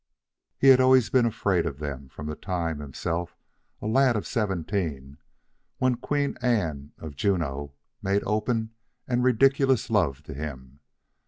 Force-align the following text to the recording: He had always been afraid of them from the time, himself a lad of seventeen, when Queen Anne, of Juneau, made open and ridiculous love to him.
He 0.57 0.69
had 0.69 0.81
always 0.81 1.11
been 1.11 1.27
afraid 1.27 1.67
of 1.67 1.77
them 1.77 2.09
from 2.09 2.25
the 2.25 2.33
time, 2.35 2.79
himself 2.79 3.37
a 3.83 3.85
lad 3.85 4.15
of 4.15 4.25
seventeen, 4.25 5.19
when 5.77 5.93
Queen 5.93 6.35
Anne, 6.41 6.91
of 6.97 7.15
Juneau, 7.15 7.73
made 8.01 8.23
open 8.25 8.71
and 9.07 9.23
ridiculous 9.23 9.91
love 9.91 10.23
to 10.23 10.33
him. 10.33 10.79